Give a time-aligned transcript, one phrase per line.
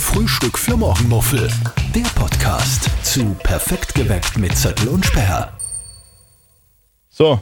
[0.00, 1.50] Frühstück für Morgenmuffel.
[1.94, 5.56] Der Podcast zu Perfekt geweckt mit Zettel und Sperr.
[7.08, 7.40] So,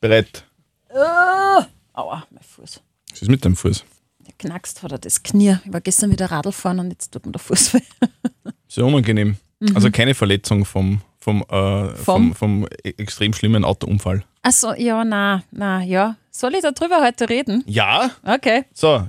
[0.00, 0.44] bereit.
[0.90, 2.80] Uh, aua, mein Fuß.
[3.10, 3.84] Was ist mit deinem Fuß?
[4.26, 5.56] Der knackst hat er das Knie.
[5.64, 7.80] Ich war gestern wieder Radl fahren und jetzt tut mir der Fuß weh.
[8.68, 9.36] Sehr unangenehm.
[9.74, 12.34] Also keine Verletzung vom, vom, äh, vom?
[12.34, 12.34] Vom?
[12.34, 14.24] vom, extrem schlimmen Autounfall.
[14.42, 16.16] Achso, ja, na, na, ja.
[16.30, 17.62] Soll ich darüber heute reden?
[17.66, 18.64] Ja, Okay.
[18.72, 19.06] so.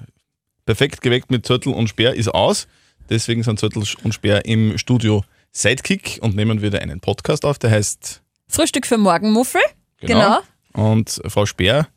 [0.66, 2.68] Perfekt geweckt mit Zörtel und Speer ist aus.
[3.09, 7.72] Deswegen sind Zörtel und Speer im Studio Sidekick und nehmen wieder einen Podcast auf, der
[7.72, 9.62] heißt Frühstück für Morgenmuffel.
[10.02, 10.39] Genau.
[10.73, 11.88] Und Frau Speer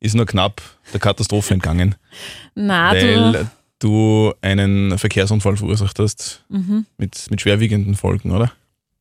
[0.00, 1.94] ist nur knapp der Katastrophe entgangen,
[2.54, 3.50] Na, weil du.
[3.80, 6.86] du einen Verkehrsunfall verursacht hast Mhm.
[6.98, 8.52] mit, mit schwerwiegenden Folgen, oder?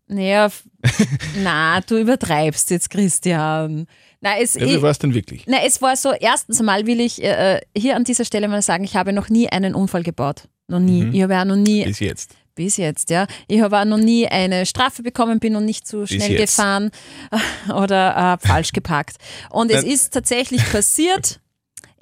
[0.07, 0.49] Naja,
[1.43, 3.88] na, du übertreibst jetzt, Christian.
[4.21, 5.45] Na, es, Ja, wie war es denn wirklich?
[5.48, 8.84] na, es war so, erstens einmal will ich äh, hier an dieser Stelle mal sagen,
[8.84, 10.47] ich habe noch nie einen Unfall gebaut.
[10.67, 11.03] Noch nie.
[11.03, 11.13] Mhm.
[11.13, 12.35] Ich habe auch noch nie Bis jetzt.
[12.55, 13.25] Bis jetzt, ja.
[13.47, 16.91] Ich habe auch noch nie eine Strafe bekommen, bin noch nicht zu schnell gefahren
[17.75, 19.17] oder äh, falsch geparkt.
[19.50, 21.39] Und es ist tatsächlich passiert.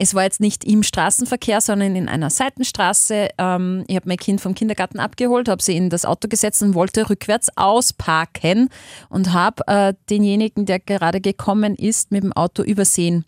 [0.01, 3.29] Es war jetzt nicht im Straßenverkehr, sondern in einer Seitenstraße.
[3.37, 6.73] Ähm, ich habe mein Kind vom Kindergarten abgeholt, habe sie in das Auto gesetzt und
[6.73, 8.69] wollte rückwärts ausparken
[9.09, 13.25] und habe äh, denjenigen, der gerade gekommen ist, mit dem Auto übersehen.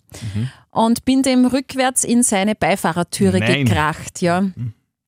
[0.71, 3.65] Und bin dem rückwärts in seine Beifahrertüre Nein.
[3.65, 4.43] gekracht, ja.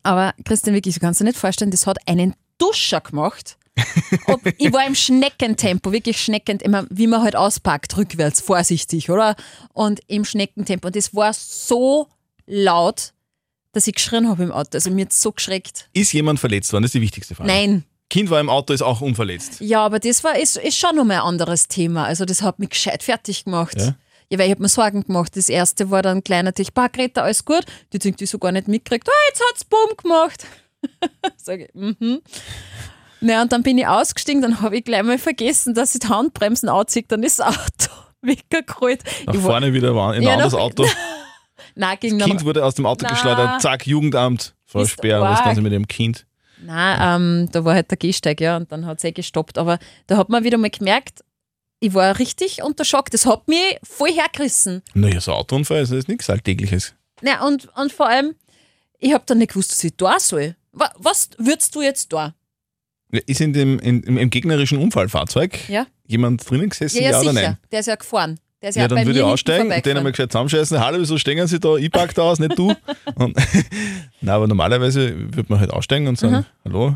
[0.04, 3.58] Aber Christian, wirklich, du kannst dir nicht vorstellen, das hat einen Duscher gemacht.
[4.28, 9.36] Und ich war im Schneckentempo, wirklich schneckend, immer wie man halt auspackt, rückwärts, vorsichtig, oder?
[9.74, 10.88] Und im Schneckentempo.
[10.88, 12.08] Und das war so
[12.46, 13.14] laut,
[13.74, 14.70] dass ich geschrien habe im Auto.
[14.74, 15.90] Also mir hat so geschreckt.
[15.94, 16.84] Ist jemand verletzt worden?
[16.84, 17.50] Das ist die wichtigste Frage.
[17.50, 17.84] Nein.
[18.10, 19.60] Kind war im Auto, ist auch unverletzt.
[19.62, 22.06] Ja, aber das war, ist, ist schon nochmal ein anderes Thema.
[22.06, 23.76] Also das hat mich gescheit fertig gemacht.
[23.78, 23.96] Ja?
[24.30, 25.36] Ja, weil ich habe mir Sorgen gemacht.
[25.36, 27.66] Das erste war dann kleiner Tisch, bah, Greta, alles gut.
[27.92, 29.08] Die hat irgendwie so gar nicht mitgekriegt.
[29.10, 30.46] Ah, jetzt hat's Bumm gemacht.
[31.38, 32.22] Sag ich, mhm.
[33.22, 36.08] Naja, und dann bin ich ausgestiegen, dann habe ich gleich mal vergessen, dass ich die
[36.10, 39.04] Handbremsen anziehe, dann ist das Auto weggeholt.
[39.26, 40.86] Nach Ich war- vorne wieder war in ein Ja, anderes Auto.
[41.76, 42.28] Nein, ging Das.
[42.28, 43.10] Kind wurde aus dem Auto Na.
[43.10, 43.62] geschleudert.
[43.62, 44.54] Zack, Jugendamt.
[44.66, 46.26] Frau Ist Speer, was tun Sie mit dem Kind?
[46.64, 49.58] Nein, ähm, da war halt der Gehsteig, ja, und dann hat es eh gestoppt.
[49.58, 49.78] Aber
[50.08, 51.24] da hat man wieder mal gemerkt,
[51.80, 53.12] ich war richtig unter Schock.
[53.12, 54.82] Das hat mich voll hergerissen.
[54.94, 56.94] Naja, so Autounfall ist das nichts Alltägliches.
[57.22, 58.36] Ja, und, und vor allem,
[59.00, 60.56] ich habe dann nicht gewusst, was ich da soll.
[60.72, 62.34] Was würdest du jetzt da?
[63.26, 65.86] Ist in dem, in, im, im gegnerischen Unfallfahrzeug Ja?
[66.06, 67.58] jemand drinnen gesessen, Ja, ja, ja, oder nein?
[67.72, 68.40] Der ist ja gefahren.
[68.62, 70.80] Der ist Ja, ja, dann würde ich aussteigen und den einmal gescheit zusammenscheißen.
[70.80, 71.76] Hallo, wieso stehen Sie da?
[71.76, 72.74] Ich pack da aus, nicht du.
[73.16, 73.36] Und,
[74.22, 76.46] Nein, aber normalerweise würde man halt aussteigen und sagen, Mhm.
[76.66, 76.96] hallo,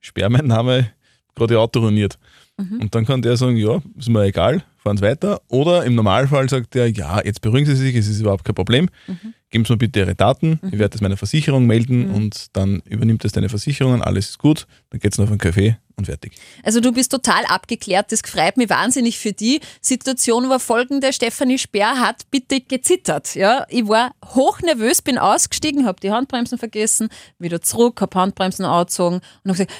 [0.00, 0.90] sperr mein Name,
[1.34, 2.18] gerade Ihr Auto ruiniert.
[2.56, 2.80] Mhm.
[2.80, 5.40] Und dann kann der sagen, ja, ist mir egal, fahren Sie weiter.
[5.48, 8.88] Oder im Normalfall sagt der, ja, jetzt beruhigen Sie sich, es ist überhaupt kein Problem.
[9.06, 9.34] Mhm.
[9.50, 13.24] Geben Sie mir bitte Ihre Daten, ich werde das meiner Versicherung melden und dann übernimmt
[13.24, 16.34] das deine Versicherung, und alles ist gut, dann geht's noch auf einen Kaffee und fertig.
[16.62, 19.60] Also du bist total abgeklärt, das freut mich wahnsinnig für die.
[19.80, 23.34] Situation war folgende, Stefanie Speer hat bitte gezittert.
[23.34, 23.66] Ja?
[23.68, 27.08] Ich war hochnervös, bin ausgestiegen, habe die Handbremsen vergessen,
[27.38, 29.72] wieder zurück, habe Handbremsen angezogen und habe gesagt,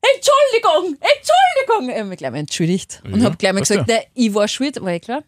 [0.00, 1.88] Entschuldigung, Entschuldigung.
[1.90, 4.48] Ich habe mich gleich mal entschuldigt und Ja, habe gleich mal gesagt, ne, ich war
[4.48, 5.22] schuld, war ich klar?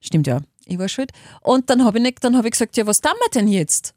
[0.00, 1.10] Stimmt ja, ich war schuld.
[1.42, 3.94] Und dann habe ich, nicht- dann hab ich gesagt, ja, was tun wir denn jetzt?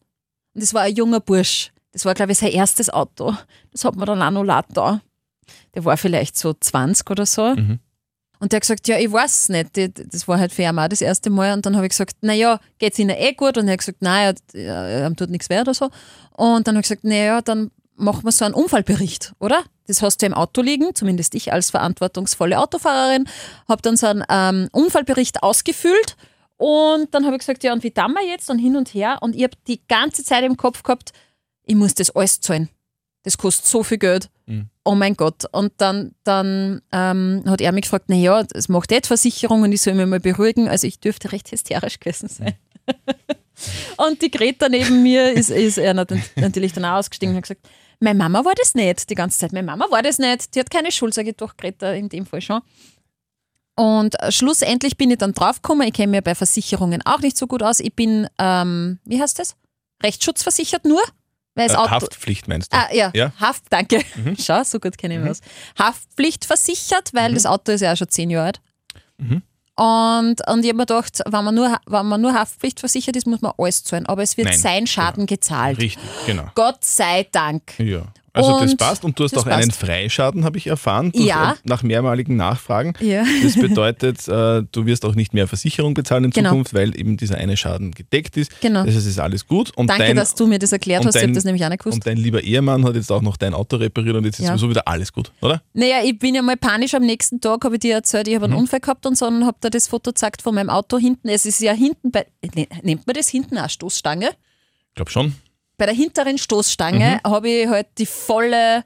[0.54, 1.72] Und das war ein junger Bursch.
[1.92, 3.36] Das war, glaube ich, sein erstes Auto.
[3.72, 5.02] Das hat mir dann auch noch leid da.
[5.76, 7.56] Der war vielleicht so 20 oder so.
[7.56, 7.80] Mhm.
[8.40, 9.70] Und der hat gesagt, ja, ich weiß es nicht.
[10.14, 11.54] Das war halt für ihn auch das erste Mal.
[11.54, 13.58] Und dann habe ich gesagt, naja, geht es Ihnen eh gut?
[13.58, 15.90] Und er hat gesagt, nein, er, er, ihm tut nichts weh oder so.
[16.38, 19.64] Und dann habe ich gesagt, naja, dann machen wir so einen Unfallbericht, oder?
[19.88, 23.28] Das hast du im Auto liegen, zumindest ich als verantwortungsvolle Autofahrerin,
[23.68, 26.16] habe dann so einen ähm, Unfallbericht ausgefüllt.
[26.58, 28.50] Und dann habe ich gesagt, ja, und wie tun wir jetzt?
[28.50, 29.20] Und hin und her.
[29.22, 31.12] Und ich habe die ganze Zeit im Kopf gehabt,
[31.64, 32.70] ich muss das alles zahlen.
[33.24, 34.30] Das kostet so viel Geld.
[34.46, 34.70] Mhm.
[34.84, 35.46] Oh mein Gott.
[35.52, 39.72] Und dann, dann ähm, hat er mich gefragt, naja, das macht eh die Versicherung und
[39.72, 40.68] ich soll mich mal beruhigen.
[40.68, 42.56] Also ich dürfte recht hysterisch gewesen sein.
[43.98, 47.44] Und die Greta neben mir ist, ist er nat- natürlich dann auch ausgestiegen und hat
[47.44, 47.68] gesagt,
[48.00, 49.52] meine Mama war das nicht die ganze Zeit.
[49.54, 50.56] Meine Mama war das nicht.
[50.56, 52.62] Die hat keine Schuld, sage ich doch, Greta, in dem Fall schon.
[53.76, 57.48] Und äh, schlussendlich bin ich dann draufgekommen, ich kenne mir bei Versicherungen auch nicht so
[57.48, 57.80] gut aus.
[57.80, 59.56] Ich bin, ähm, wie heißt das?
[60.04, 61.02] Rechtsschutzversichert nur?
[61.56, 62.78] Äh, Haftpflicht meinst du?
[62.78, 63.34] Ah, ja, Ja.
[63.40, 64.02] Haft, danke.
[64.40, 65.40] Schau, so gut kenne ich mich aus.
[65.78, 68.62] Haftpflicht versichert, weil das Auto ist ja auch schon zehn Jahre alt.
[69.18, 69.42] Mhm.
[69.80, 73.26] Und, und ich habe mir gedacht, wenn man, nur, wenn man nur Haftpflicht versichert ist,
[73.26, 74.08] muss man alles zahlen.
[74.08, 75.78] Aber es wird Nein, sein Schaden gezahlt.
[75.78, 76.48] Richtig, genau.
[76.54, 77.80] Gott sei Dank.
[77.80, 78.04] Ja.
[78.40, 79.80] Also das Und passt und du hast das auch einen passt.
[79.82, 81.56] Freischaden, habe ich erfahren, Ja.
[81.64, 82.94] nach mehrmaligen Nachfragen.
[83.00, 83.24] Ja.
[83.44, 86.50] Das bedeutet, äh, du wirst auch nicht mehr Versicherung bezahlen in Genau.
[86.50, 88.60] Zukunft, weil eben dieser eine Schaden gedeckt ist.
[88.62, 88.80] Genau.
[88.86, 89.72] Das heißt, es ist alles gut.
[89.76, 91.16] Und Danke, dein, dass du mir das erklärt hast.
[91.16, 91.96] Ich habe dein- das nämlich auch nicht gewusst.
[91.96, 94.52] Und dein lieber Ehemann hat jetzt auch noch dein Auto repariert und jetzt ist Ja.
[94.52, 95.62] sowieso wieder alles gut, oder?
[95.74, 98.48] Naja, ich bin ja mal panisch am nächsten Tag, habe ich dir erzählt, ich habe
[98.48, 98.54] Mhm.
[98.54, 101.30] einen Unfall gehabt und so und habe da das Foto gezeigt von meinem Auto hinten.
[101.30, 102.26] Es ist ja hinten bei,
[102.56, 104.30] ne- nennt man das hinten auch Stoßstange?
[104.30, 105.36] Ich glaube schon.
[105.80, 107.32] Bei der hinteren Stoßstange Mhm.
[107.32, 108.84] habe ich halt die volle,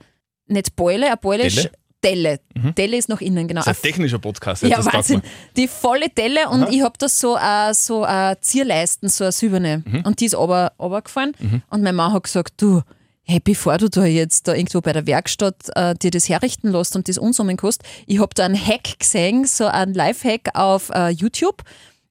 [0.47, 1.71] nicht Beule, eine Beule, Delle?
[2.03, 2.39] Delle.
[2.77, 3.61] Delle ist nach innen, genau.
[3.63, 4.63] Das ist ein technischer Podcast.
[4.63, 5.21] ja, Wahnsinn.
[5.55, 9.83] Die volle Delle und ich habe da so eine so eine Zierleisten, so eine silberne.
[9.85, 10.01] Mhm.
[10.05, 11.33] Und die ist aber runtergefallen.
[11.69, 12.81] Und mein Mann hat gesagt, du,
[13.23, 16.95] hey, bevor du da jetzt da irgendwo bei der Werkstatt äh, dir das herrichten lässt
[16.97, 21.07] und das Unsummen kostet, ich habe da einen Hack gesehen, so einen Live-Hack auf äh,
[21.09, 21.63] YouTube.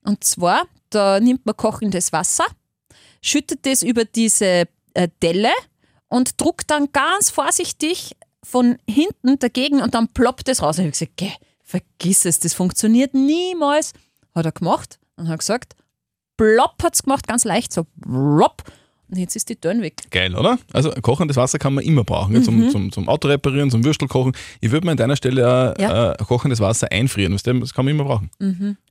[0.03, 2.45] Und zwar, da nimmt man kochendes Wasser,
[3.23, 5.49] schüttet das über diese äh, Delle
[6.09, 10.77] und druckt dann ganz vorsichtig von hinten dagegen und dann ploppt es raus.
[10.77, 11.31] Und ich habe gesagt, geh,
[11.63, 13.93] vergiss es, das funktioniert niemals.
[14.35, 15.73] Hat er gemacht und hat gesagt,
[16.37, 18.63] plopp hat es gemacht, ganz leicht, so plopp.
[19.09, 20.01] Und jetzt ist die Dörn weg.
[20.09, 20.57] Geil, oder?
[20.71, 22.33] Also kochendes Wasser kann man immer brauchen.
[22.35, 24.33] ja, Zum, zum, zum Auto reparieren, zum Würstel kochen.
[24.59, 25.45] Ich würde mir an deiner Stelle
[25.75, 26.13] auch, Ja.
[26.13, 27.31] äh, kochendes Wasser einfrieren.
[27.33, 28.31] Das kann man immer brauchen.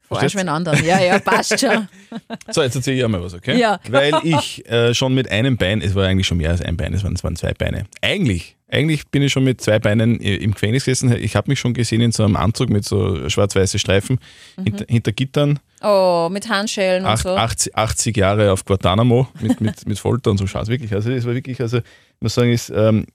[0.00, 0.36] Vor Verstehst?
[0.36, 0.84] allem anderen.
[0.84, 1.88] Ja, ja, passt schon.
[2.50, 3.58] So, jetzt erzähle ich auch mal was, okay?
[3.58, 3.80] Ja.
[3.88, 6.92] Weil ich äh, schon mit einem Bein, es war eigentlich schon mehr als ein Bein,
[6.92, 7.84] es waren, es waren zwei Beine.
[8.02, 11.16] Eigentlich, eigentlich bin ich schon mit zwei Beinen i- im Gefängnis gesessen.
[11.16, 14.18] Ich habe mich schon gesehen in so einem Anzug mit so schwarz-weiße Streifen
[14.62, 15.58] hinter, hinter Gittern.
[15.82, 17.30] Oh, mit Handschellen und Acht, so.
[17.34, 20.68] 80, 80 Jahre auf Guantanamo mit, mit, mit Folter und so Scheiß.
[20.68, 21.84] Wirklich, also es war wirklich, also ich
[22.20, 23.06] muss sagen, ist, ähm,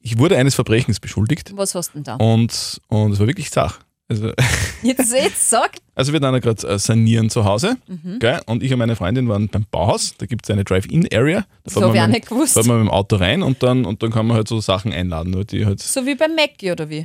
[0.00, 2.14] ich wurde eines Verbrechens beschuldigt Was hast du denn da?
[2.16, 3.78] und, und es war wirklich Sach.
[4.10, 4.32] Also,
[4.82, 5.72] Jetzt, jetzt sag.
[5.94, 8.18] also wir dann gerade äh, sanieren zu Hause Mhm.
[8.20, 8.40] gell?
[8.46, 11.40] und ich und meine Freundin waren beim Bauhaus, da gibt es eine Drive-In-Area.
[11.40, 12.54] Da Das fährt habe ich auch man, nicht mit, gewusst.
[12.54, 14.92] fährt man mit dem Auto rein und dann, und dann kann man halt so Sachen
[14.92, 15.44] einladen.
[15.50, 17.04] Die halt, So wie beim Mackie oder wie?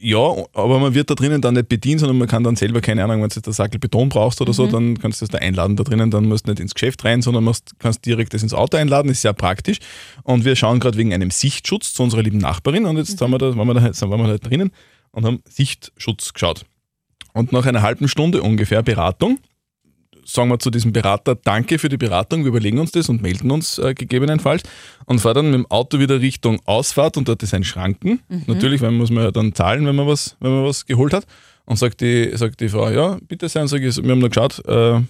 [0.00, 0.18] ja,
[0.52, 3.22] aber man wird da drinnen dann nicht bedient, sondern man kann dann selber, keine Ahnung,
[3.22, 4.70] wenn du jetzt einen Sackel Beton brauchst oder so, Mhm.
[4.72, 7.22] dann kannst du das da einladen da drinnen, dann musst du nicht ins Geschäft rein,
[7.22, 9.78] sondern musst, kannst direkt das ins Auto einladen, ist sehr praktisch.
[10.24, 13.38] Und wir schauen gerade wegen einem Sichtschutz zu unserer lieben Nachbarin und jetzt haben wir
[13.38, 14.72] da, waren wir da, waren wir da drinnen
[15.12, 16.64] und haben Sichtschutz geschaut.
[17.32, 19.38] Und nach einer halben Stunde ungefähr Beratung
[20.24, 23.50] sagen wir zu diesem Berater Danke für die Beratung, wir überlegen uns das und melden
[23.50, 24.62] uns äh, gegebenenfalls
[25.06, 28.20] und fahren dann mit dem Auto wieder Richtung Ausfahrt und dort ist ein Schranken.
[28.46, 31.12] Natürlich, weil man muss man ja dann zahlen, wenn man was, wenn man was geholt
[31.12, 31.26] hat.
[31.64, 34.58] Und sagt die, sagt die Frau, ja, bitte sein, sag ich, wir haben noch geschaut,
[34.66, 35.00] äh,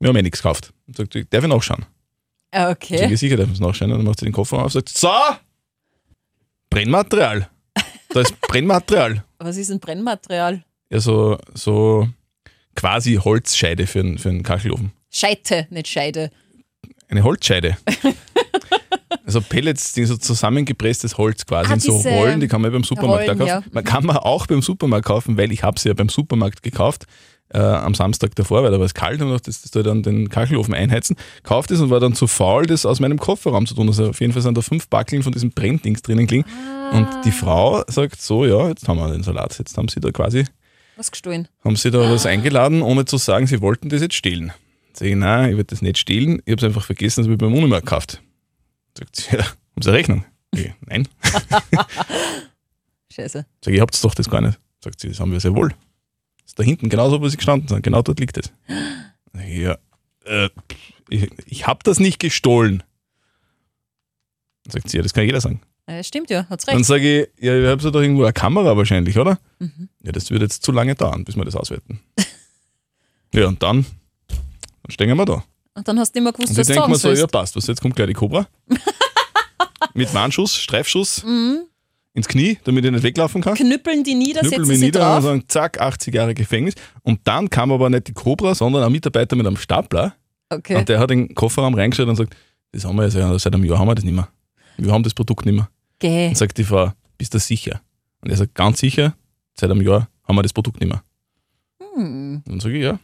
[0.00, 0.72] wir haben eh nichts gekauft.
[0.86, 1.84] Und sagt die, darf ich nachschauen?
[2.50, 3.12] Ah, Sag Okay.
[3.12, 3.92] ich, sicher darf ich nachschauen.
[3.92, 5.08] Und dann macht sie den Koffer auf und sagt, so,
[6.70, 7.48] Brennmaterial.
[8.14, 9.24] Da ist Brennmaterial.
[9.38, 10.62] Was ist ein Brennmaterial?
[10.90, 12.08] Ja, so, so
[12.74, 14.92] quasi Holzscheide für einen, für einen Kachelofen.
[15.10, 16.30] Scheite, nicht Scheide.
[17.08, 17.76] Eine Holzscheide.
[19.26, 22.76] also Pellets, die so zusammengepresstes Holz quasi Ah, in so Rollen, die kann man ja
[22.78, 23.48] beim Supermarkt Rollen, kaufen.
[23.48, 23.62] ja.
[23.70, 27.06] Man kann man auch beim Supermarkt kaufen, weil ich habe sie ja beim Supermarkt gekauft
[27.52, 30.02] äh, am Samstag davor, weil da war es kalt und dachte, das, das soll dann
[30.02, 31.16] den Kachelofen einheizen.
[31.42, 33.88] Kauft es und war dann zu faul, das aus meinem Kofferraum zu tun.
[33.88, 36.48] Also auf jeden Fall sind da fünf Backeln von diesem Brenndings drinnen gelegen.
[36.92, 39.58] Und die Frau sagt so, ja, jetzt haben wir den Salat.
[39.58, 40.44] Jetzt haben sie da quasi
[40.96, 41.48] Was gestohlen?
[41.64, 44.52] haben sie da was eingeladen, ohne zu sagen, sie wollten das jetzt stehlen.
[44.94, 47.32] Sag ich, nein, ich werde das nicht stehlen, ich habe es einfach vergessen, das habe
[47.34, 48.22] ich beim Unimarkt gekauft.
[48.98, 50.24] Sagt sie, ja, haben sie eine Rechnung?
[50.54, 51.08] Ich, nein.
[53.12, 53.46] Scheiße.
[53.62, 54.58] Sag ich, ihr habt doch das gar nicht.
[54.84, 55.72] Sagt sie, das haben wir sehr wohl.
[56.52, 58.52] Ist da hinten, genauso, wo sie gestanden sind, genau dort liegt es.
[59.48, 59.78] Ja,
[60.26, 60.50] äh,
[61.08, 62.82] ich, ich habe das nicht gestohlen.
[64.68, 65.62] Sagt sie, ja, das kann jeder sagen.
[65.86, 66.86] Äh, stimmt ja, hat's Dann recht.
[66.88, 69.38] sage ich, ja, ihr habt ja doch irgendwo eine Kamera wahrscheinlich, oder?
[69.60, 69.88] Mhm.
[70.02, 72.00] Ja, das würde jetzt zu lange dauern, bis wir das auswerten.
[73.32, 73.86] ja, und dann,
[74.28, 75.42] dann stehen wir da.
[75.72, 77.56] Und dann hast du nicht mehr gewusst, Und was du sagen mir so, ja passt,
[77.56, 78.46] was jetzt kommt gleich die Cobra.
[79.94, 81.62] Mit Warnschuss, Streifschuss Mhm.
[82.14, 83.54] Ins Knie, damit ich nicht weglaufen kann.
[83.54, 85.24] Knüppeln die nieder, Knüppel setzen sie nieder und drauf.
[85.24, 86.74] sagen, zack, 80 Jahre Gefängnis.
[87.02, 90.14] Und dann kam aber nicht die Cobra, sondern ein Mitarbeiter mit einem Stapler.
[90.50, 90.76] Okay.
[90.76, 92.36] Und der hat in den Kofferraum reingeschaut und sagt,
[92.72, 94.28] das haben wir jetzt ja, seit einem Jahr haben wir das nicht mehr.
[94.76, 95.68] Wir haben das Produkt nicht mehr.
[95.98, 96.28] Geh.
[96.28, 97.80] Und sagt die Frau, bist du sicher?
[98.20, 99.14] Und er sagt, ganz sicher,
[99.54, 101.02] seit einem Jahr haben wir das Produkt nicht mehr.
[101.94, 102.42] Hm.
[102.44, 102.98] Und dann sage ich, ja,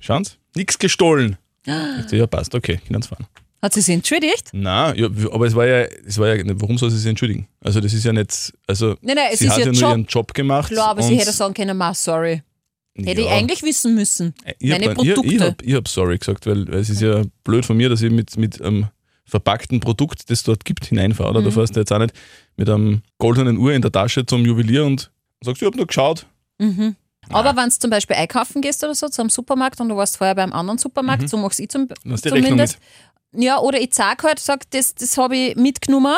[0.00, 1.36] schauen Sie, nichts gestohlen.
[1.64, 3.26] Sagt sie, ja, passt, okay, können Sie fahren.
[3.62, 4.50] Hat sie sich entschuldigt?
[4.52, 7.46] Nein, ja, aber es war ja, es war ja, warum soll sie sich entschuldigen?
[7.60, 9.90] Also das ist ja nicht, also Nein, nein, es sie hat ja nur Job.
[9.90, 10.72] ihren Job gemacht.
[10.72, 12.42] Klar, aber sie hätte sagen können, ma, sorry.
[12.96, 13.32] Hätte ich Ja.
[13.34, 14.34] eigentlich wissen müssen.
[14.58, 15.34] Ich meine hab dann- ich- Produkte.
[15.34, 18.02] Ich, habe ich hab sorry gesagt, weil, weil es ist ja blöd von mir, dass
[18.02, 18.86] ich mit, mit einem
[19.26, 21.30] verpackten Produkt, das es dort gibt, hineinfahre.
[21.30, 21.44] Oder Mhm.
[21.44, 22.14] du fährst jetzt auch nicht
[22.56, 25.10] mit einem goldenen Uhr in der Tasche zum Juwelier und
[25.42, 26.26] sagst, ich habe nur geschaut.
[26.58, 26.96] Mhm.
[27.32, 30.34] Aber wenn du zum Beispiel einkaufen gehst oder so, zum Supermarkt und du warst vorher
[30.34, 32.16] beim anderen Supermarkt, so machst ich zum, Mhm.
[32.16, 32.78] zumindest.
[33.32, 36.16] Ja, oder ich sag halt, sag, das, das habe ich mitgenommen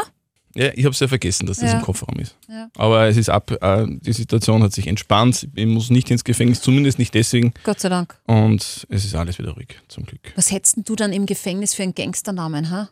[0.54, 1.78] Ja, ich habe es ja vergessen, dass das Ja.
[1.78, 2.36] im Kofferraum ist.
[2.48, 2.68] Ja.
[2.76, 5.48] Aber es ist ab, äh, die Situation hat sich entspannt.
[5.54, 7.54] Ich muss nicht ins Gefängnis, zumindest nicht deswegen.
[7.64, 8.18] Gott sei Dank.
[8.26, 10.20] Und es ist alles wieder ruhig, zum Glück.
[10.36, 12.90] Was hättest du dann im Gefängnis für einen Gangsternamen, ha?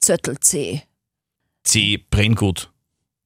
[0.00, 0.82] Zöttel C.
[1.64, 1.98] C.
[2.10, 2.70] Brenngut.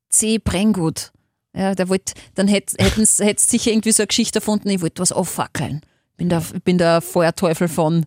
[0.08, 0.38] C.
[0.38, 1.12] Brenngut.
[1.56, 5.00] Ja, der wollt, dann hätt, hätten's, hätt's sicher irgendwie so eine Geschichte erfunden, ich wollte
[5.00, 5.80] was auffackeln.
[6.16, 8.04] Bin der, bin der Feuerteufel von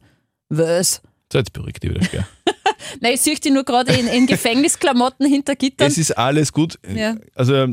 [0.49, 1.01] was?
[1.33, 2.27] Jetzt beruhigt dich wieder schwer.
[3.01, 5.87] Nein, ich sehe dich nur gerade in, in Gefängnisklamotten hinter Gittern.
[5.87, 6.79] es ist alles gut.
[6.95, 7.15] Ja.
[7.35, 7.67] Also,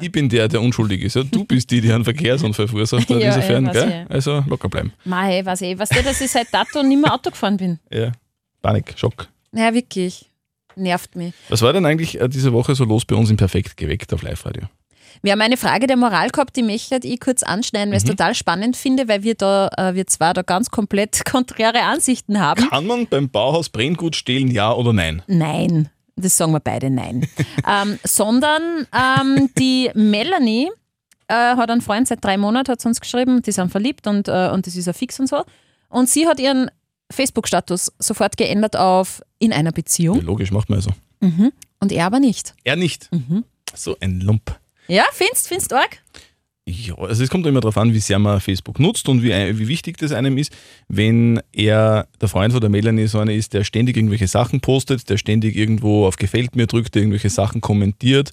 [0.00, 1.16] ich bin der, der unschuldig ist.
[1.16, 1.22] Ja?
[1.22, 3.10] Du bist die, die einen Verkehrsunfall verursacht hat.
[3.20, 4.06] Ja, insofern, ja, gell?
[4.08, 4.92] Also locker bleiben.
[5.04, 5.78] Mei, weiß ich.
[5.78, 7.78] Weißt du, dass ich seit dato nicht mehr Auto gefahren bin?
[7.90, 8.12] Ja.
[8.62, 9.28] Panik, Schock.
[9.52, 10.26] Naja, wirklich.
[10.74, 11.34] Nervt mich.
[11.48, 14.22] Was war denn eigentlich äh, diese Woche so los bei uns im Perfekt geweckt auf
[14.22, 14.62] Live-Radio?
[15.22, 18.08] Wir haben eine Frage der Moral gehabt, die möchte ich kurz anschneiden, weil ich es
[18.10, 22.68] total spannend finde, weil wir da, äh, wir zwar da ganz komplett konträre Ansichten haben.
[22.68, 25.22] Kann man beim Bauhaus Brenngut stehlen, ja oder nein?
[25.26, 27.26] Nein, das sagen wir beide nein.
[27.68, 30.70] ähm, sondern ähm, die Melanie
[31.28, 34.50] äh, hat einen Freund seit drei Monaten, hat uns geschrieben, die sind verliebt und, äh,
[34.52, 35.44] und das ist ein Fix und so.
[35.88, 36.70] Und sie hat ihren
[37.10, 40.90] Facebook-Status sofort geändert auf in einer Ja, Beziung logisch, macht man also.
[41.80, 42.54] und er aber nicht.
[42.64, 43.10] Er nicht.
[43.12, 43.44] Mhm.
[43.74, 44.58] So ein Lump.
[44.88, 46.02] Ja, findest du arg?
[46.64, 49.66] Ja, also es kommt immer darauf an, wie sehr man Facebook nutzt und wie, wie
[49.66, 50.52] wichtig das einem ist.
[50.86, 55.10] Wenn er, der Freund von der Melanie, so einer ist, der ständig irgendwelche Sachen postet,
[55.10, 58.32] der ständig irgendwo auf Gefällt mir drückt, der irgendwelche Sachen kommentiert,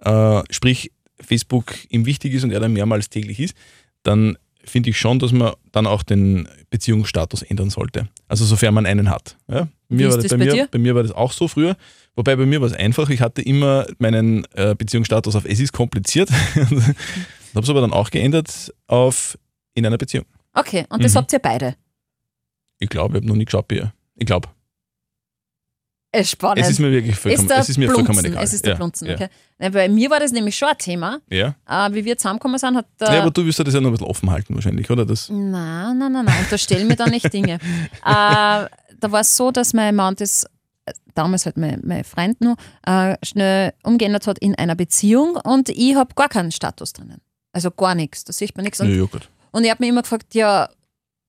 [0.00, 3.56] äh, sprich Facebook ihm wichtig ist und er dann mehrmals täglich ist,
[4.02, 8.08] dann finde ich schon, dass man dann auch den Beziehungsstatus ändern sollte.
[8.28, 9.36] Also sofern man einen hat.
[9.48, 9.68] Ja?
[9.88, 11.76] Bei mir war das bei, bei mir, bei mir war das auch so früher.
[12.14, 13.08] Wobei bei mir war es einfach.
[13.10, 16.30] Ich hatte immer meinen äh, Beziehungsstatus auf Es ist kompliziert.
[16.54, 16.94] habe
[17.60, 19.38] es aber dann auch geändert auf
[19.74, 20.26] in einer Beziehung.
[20.54, 21.18] Okay, und das Mhm.
[21.18, 21.74] habt ihr beide.
[22.78, 23.92] Ich glaube, ich habe noch nie geschaut bei ihr.
[24.16, 24.48] Ich glaube.
[26.14, 26.58] Es ist spannend.
[26.58, 28.04] Es ist mir wirklich vollkommen, es ist mir Blunzen.
[28.04, 28.44] vollkommen egal.
[28.44, 29.14] Es ist der ja, Blunzen, ja.
[29.14, 29.28] okay.
[29.58, 31.20] Nein, bei mir war das nämlich schon ein Thema.
[31.30, 31.54] Ja.
[31.66, 33.14] Äh, wie wir zusammengekommen sind, hat der.
[33.14, 35.06] ja, aber du wirst ja das ja noch ein bisschen offen halten wahrscheinlich, oder?
[35.06, 37.54] Das, Nein, nein, nein, nein, unterstell mir da nicht Dinge.
[37.54, 37.58] äh,
[38.04, 38.68] da
[39.00, 40.44] war es so, dass mein Mann das,
[40.84, 45.70] äh, damals halt mein, mein Freund noch, äh, schnell umgeändert hat in einer Beziehung und
[45.70, 47.22] ich habe gar keinen Status drinnen.
[47.54, 48.80] Also gar nichts, da sieht man nichts.
[48.80, 49.30] Und, ja, gut.
[49.50, 50.68] und ich habe mir immer gefragt, ja,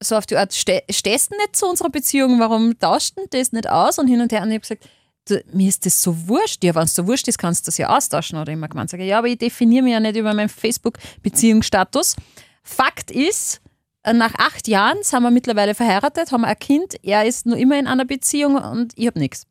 [0.04, 3.52] so auf die Art, ste stehst du nicht zu unserer Beziehung, warum tauscht denn das
[3.52, 4.00] nicht aus?
[4.00, 4.42] Und hin und her.
[4.42, 4.90] Und ich habe gesagt,
[5.28, 6.64] du, mir ist das so wurscht.
[6.64, 8.38] Ja, wenn es so wurscht ist, kannst du das ja austauschen.
[8.38, 12.16] Oder immer gemeint, sage, ja, aber ich definiere mich ja nicht über meinen Facebook-Beziehungsstatus.
[12.64, 13.62] Fakt ist,
[14.04, 17.80] äh, nach acht Jahren sind wir mittlerweile verheiratet, haben ein Kind, er ist nur immer
[17.80, 19.48] in einer Beziehung und ich habe nichts.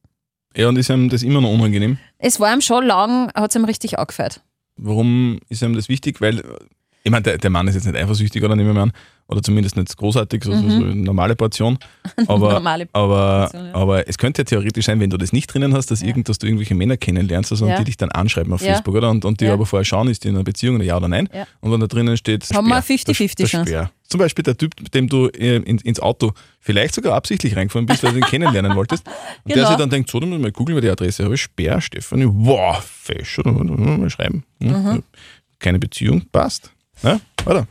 [0.54, 1.98] Ja, und ist einem das immer noch unangenehm?
[2.18, 4.42] Es war ihm schon lang, hat es ihm richtig angefällt.
[4.76, 6.20] Warum ist einem das wichtig?
[6.20, 6.42] Weil, äh,
[7.02, 8.92] ich meine, der, der Mann ist jetzt nicht eifersüchtig, oder nehmen wir an,
[9.28, 11.78] oder zumindest nicht großartig, so, so, so eine normale Portion.
[12.26, 12.52] Aber, Mhm.
[12.54, 13.74] Normale aber, Portion, ja.
[13.74, 16.38] aber es könnte ja theoretisch sein, wenn du das nicht drinnen hast, dass, irgend, dass
[16.38, 17.72] du irgendwelche Männer kennenlernst also, Ja.
[17.74, 18.72] und die dich dann anschreiben auf Ja.
[18.74, 19.10] Facebook, oder?
[19.10, 19.54] Und, und die Ja.
[19.54, 21.28] aber vorher schauen, ist die in einer Beziehung oder ja oder nein.
[21.32, 21.46] Ja.
[21.60, 23.66] Und wenn da drinnen steht, Haben wir Speer, 50-50 der- der Chance.
[23.70, 23.90] Speer.
[24.08, 27.86] Zum Beispiel der Typ, mit dem du äh, in, ins Auto vielleicht sogar absichtlich reingefahren
[27.86, 29.06] bist, weil du ihn kennenlernen wolltest.
[29.44, 29.68] Und der Genau.
[29.68, 31.80] sich dann denkt, so, dann muss ich mal googeln, weil die Adresse habe ich Speer,
[31.80, 33.52] Stefanie, wow, fesch, oder?
[33.52, 34.44] Mal schreiben.
[34.60, 34.68] Hm?
[34.70, 35.02] Mhm.
[35.58, 36.70] Keine Beziehung, passt.
[37.02, 37.66] Ja, oder?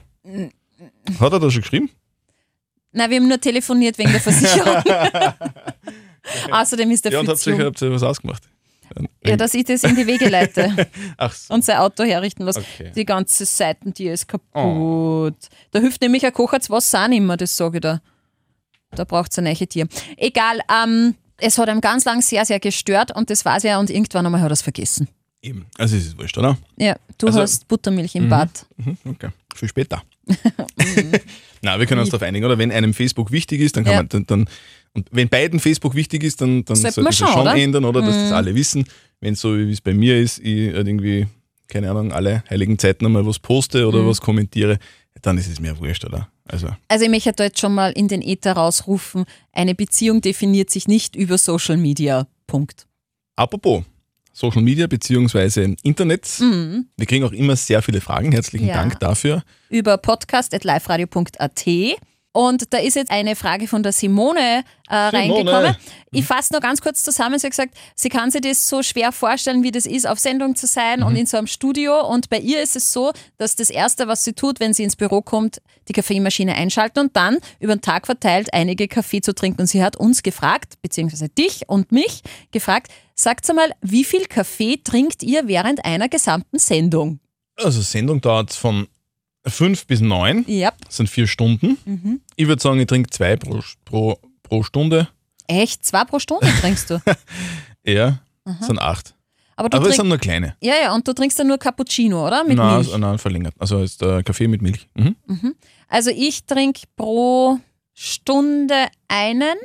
[1.20, 1.90] Hat er das schon geschrieben?
[2.92, 4.84] Nein, wir haben nur telefoniert wegen der Versicherung.
[6.52, 7.68] Außerdem ist der Ja, und habt ihr, Beziehung.
[7.68, 8.44] habt ihr was ausgemacht?
[9.26, 11.54] Ja, dass ich das in die Wege leite Ach so.
[11.54, 12.60] und sein Auto herrichten lasse.
[12.60, 12.92] Okay.
[12.94, 14.54] Die ganze Seitentier ist kaputt.
[14.54, 15.32] Oh.
[15.72, 18.02] Da hilft nämlich ein Kocher Wasser auch nicht mehr, das sage ich da.
[18.94, 19.88] Da braucht es ein neues Tier.
[20.18, 23.90] Egal, ähm, es hat ihm ganz lang sehr, sehr gestört und das weiß er und
[23.90, 25.08] irgendwann einmal hat er es vergessen.
[25.42, 25.66] Eben.
[25.78, 26.58] Also es ist wurscht, oder?
[26.78, 28.66] Ja, du Also- hast Buttermilch im Bad.
[28.76, 29.30] Mhm, okay.
[29.56, 30.04] Viel später.
[31.62, 32.58] Na, wir können uns darauf einigen, oder?
[32.58, 34.00] Wenn einem Facebook wichtig ist, dann kann Ja.
[34.00, 34.50] man dann, dann
[34.94, 37.54] und wenn beiden Facebook wichtig ist, dann, dann Sollte man schon, schon oder?
[37.54, 37.60] Mhm.
[37.62, 38.02] ändern, oder?
[38.02, 38.86] Dass das alle wissen.
[39.22, 41.28] Wenn es so wie es bei mir ist, ich halt irgendwie,
[41.68, 43.86] keine Ahnung, alle heiligen Zeiten einmal was poste Mhm.
[43.86, 44.80] oder was kommentiere,
[45.22, 46.30] dann ist es mir wurscht, oder?
[46.46, 50.70] Also, Also ich möchte da jetzt schon mal in den Äther rausrufen, eine Beziehung definiert
[50.70, 52.28] sich nicht über Social Media.
[52.48, 52.86] Punkt.
[53.38, 53.84] apropos
[54.34, 56.40] Social Media beziehungsweise Internet.
[56.40, 58.32] Wir kriegen auch immer sehr viele Fragen.
[58.32, 58.70] Herzlichen Mhm.
[58.70, 58.76] Ja.
[58.76, 59.44] Dank dafür.
[59.70, 61.66] über podcast.liferadio.at.
[62.34, 65.76] Und da ist jetzt eine Frage von der Simone, äh, reingekommen.
[66.12, 67.38] Ich fasse nur ganz kurz zusammen.
[67.38, 70.56] Sie hat gesagt, sie kann sich das so schwer vorstellen, wie das ist, auf Sendung
[70.56, 72.06] zu sein und in so einem Studio.
[72.08, 74.96] Und bei ihr ist es so, dass das Erste, was sie tut, wenn sie ins
[74.96, 79.62] Büro kommt, die Kaffeemaschine einschalten und dann über den Tag verteilt einige Kaffee zu trinken.
[79.62, 82.22] Und sie hat uns gefragt, beziehungsweise dich und mich
[82.52, 87.20] gefragt, sagt mal, wie viel Kaffee trinkt ihr während einer gesamten Sendung?
[87.58, 88.88] Also Sendung dauert von
[89.48, 90.46] fünf bis neun.
[90.48, 91.78] Das sind vier Stunden.
[91.86, 92.22] Mhm.
[92.36, 95.08] Ich würde sagen, ich trinke zwei pro, pro, pro Stunde.
[95.48, 95.86] echt?
[95.86, 97.02] Zwei pro Stunde trinkst du?
[97.84, 99.16] Ja, das sind acht.
[99.56, 100.56] Aber du Aber es sind nur kleine.
[100.62, 102.44] Ja, ja, und du trinkst dann nur Cappuccino, oder?
[102.44, 102.88] Mit nein, Milch.
[102.88, 103.56] also- nein, verlängert.
[103.60, 104.88] Also ist äh, Kaffee mit Milch.
[104.96, 105.16] Mhm.
[105.88, 107.58] Also ich trinke pro
[107.94, 109.56] Stunde einen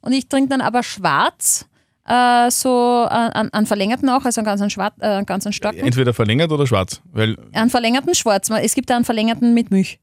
[0.00, 1.66] und ich trinke dann aber schwarz,
[2.08, 5.80] äh, so äh, einen, einen verlängerten auch, also einen ganz, schwarz, äh, einen ganz starken.
[5.80, 7.00] Entweder verlängert oder schwarz.
[7.12, 8.50] Weil Einen verlängerten schwarz.
[8.50, 9.98] Es gibt einen verlängerten mit Milch.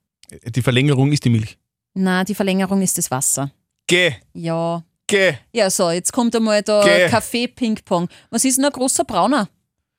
[0.46, 1.58] die Verlängerung ist die Milch.
[1.94, 3.52] Na, die Verlängerung ist das Wasser.
[3.88, 4.84] Geh, Ja.
[5.08, 5.34] geh.
[5.54, 7.08] Ja, so, jetzt kommt einmal da Geh.
[7.08, 8.10] Kaffee-Ping-Pong.
[8.32, 9.48] Was ist denn ein großer Brauner?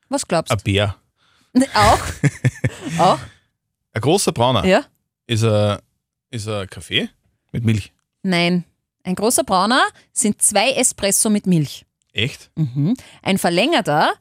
[0.08, 0.64] Was glaubst Ein du?
[0.64, 0.96] Bär.
[1.74, 2.00] Auch?
[2.98, 3.18] Auch?
[3.92, 4.82] Ein großer Brauner Ja?
[5.26, 5.78] ist ein,
[6.30, 7.08] ist ein Kaffee
[7.52, 7.92] mit Milch.
[8.22, 8.64] Nein.
[9.04, 9.80] Ein großer Brauner
[10.12, 11.85] sind zwei Espresso mit Milch.
[12.16, 12.50] Echt?
[12.56, 12.94] Mhm.
[13.22, 14.12] Ein verlängerter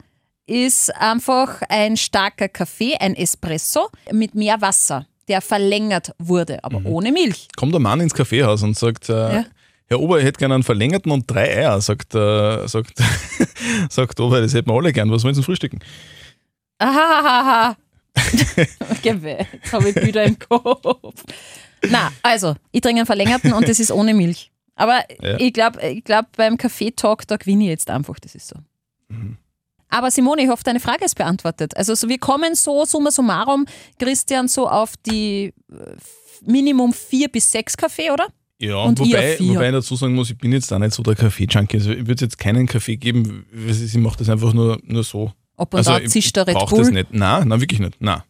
[0.47, 7.11] ist einfach ein starker Kaffee, ein Espresso mit mehr Wasser, der verlängert wurde, aber ohne
[7.11, 7.47] Milch.
[7.55, 9.45] Kommt ein Mann ins Kaffeehaus und sagt, äh, Ja.
[9.87, 12.97] Herr Ober, ich hätte gerne einen verlängerten und drei Eier, sagt, äh, sagt,
[13.89, 15.11] sagt Ober, das hätten wir alle gern.
[15.11, 15.79] Was wollen Sie denn frühstücken?
[16.79, 17.77] Ahahaha.
[19.03, 21.23] Weg, jetzt habe ich Bilder im Kopf.
[21.89, 24.51] Na, also, ich trinke einen verlängerten und das ist ohne Milch.
[24.75, 25.39] Aber Ja.
[25.39, 28.55] ich glaube, ich glaub, beim Kaffee-Talk, da gewinne ich jetzt einfach, das ist so.
[29.89, 31.77] Aber Simone, ich hoffe, deine Frage ist beantwortet.
[31.77, 33.65] Also so, wir kommen so, summa summarum,
[33.99, 35.95] Christian, so auf die äh,
[36.45, 38.27] Minimum vier bis sechs Kaffee, oder?
[38.59, 41.15] Ja, Und wobei, wobei ich dazu sagen muss, ich bin jetzt auch nicht so der
[41.15, 41.77] Kaffee-Junkie.
[41.77, 45.31] Also ich würde jetzt keinen Kaffee geben, ich mache das einfach nur, nur so.
[45.57, 46.93] Ob und Also da zischt der Red brauche das Bull.
[46.93, 47.13] nicht.
[47.13, 47.95] Nein, nein, wirklich nicht.
[47.99, 48.21] Nein.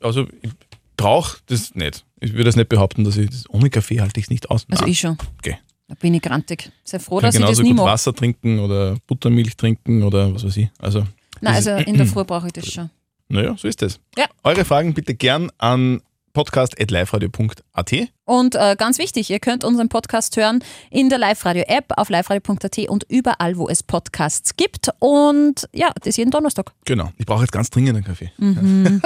[0.00, 0.50] Also ich
[0.96, 2.04] brauche das nicht.
[2.20, 4.66] Ich würde das nicht behaupten, dass ich das, ohne Kaffee halte ich es nicht aus.
[4.70, 4.92] Also Nein.
[4.92, 5.16] ich schon.
[5.38, 5.56] Okay.
[5.88, 6.70] Da bin ich grantig.
[6.84, 7.88] Sehr froh, dass ich das genauso nie gut mache.
[7.88, 10.68] Wasser trinken oder Buttermilch trinken oder was weiß ich.
[10.78, 11.04] Also,
[11.40, 12.90] Nein, also ist- in der Früh brauche ich das schon.
[13.28, 13.98] naja, so ist das.
[14.16, 14.26] Ja.
[14.44, 16.00] Eure Fragen bitte gern an
[16.32, 17.92] podcast.liveradio.at.
[18.24, 23.04] Und äh, ganz wichtig, ihr könnt unseren Podcast hören in der Live-Radio-App, auf liveradio.at und
[23.08, 24.90] überall, wo es Podcasts gibt.
[25.00, 26.72] Und ja, das jeden Donnerstag.
[26.84, 27.10] Genau.
[27.16, 28.30] Ich brauche jetzt ganz dringend einen Kaffee.
[28.38, 29.02] Mhm.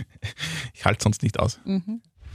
[0.74, 1.60] ich halte sonst nicht aus.